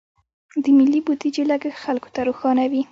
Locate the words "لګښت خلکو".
1.51-2.09